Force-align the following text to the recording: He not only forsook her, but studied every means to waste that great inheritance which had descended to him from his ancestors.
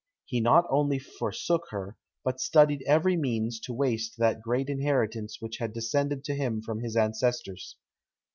He 0.25 0.41
not 0.41 0.65
only 0.71 0.97
forsook 0.97 1.67
her, 1.69 1.95
but 2.23 2.41
studied 2.41 2.83
every 2.87 3.15
means 3.15 3.59
to 3.59 3.71
waste 3.75 4.17
that 4.17 4.41
great 4.41 4.67
inheritance 4.67 5.39
which 5.39 5.57
had 5.59 5.73
descended 5.73 6.23
to 6.23 6.33
him 6.33 6.59
from 6.63 6.79
his 6.79 6.95
ancestors. 6.97 7.77